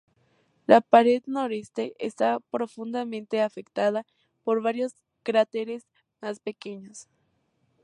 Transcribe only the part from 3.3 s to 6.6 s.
afectada por varios cráteres más